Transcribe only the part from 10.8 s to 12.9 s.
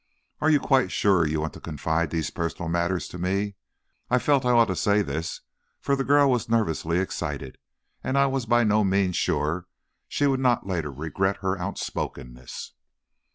regret her outspokenness.